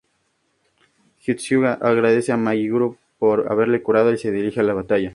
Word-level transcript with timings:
Hitsugaya 1.19 1.75
agradece 1.75 2.31
a 2.31 2.37
Mayuri 2.37 2.97
por 3.19 3.51
haberlo 3.51 3.83
curado 3.83 4.11
y 4.11 4.17
se 4.17 4.31
dirige 4.31 4.59
a 4.59 4.63
la 4.63 4.73
batalla. 4.73 5.09